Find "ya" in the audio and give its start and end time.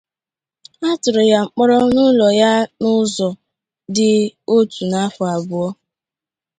1.31-1.39, 2.41-2.51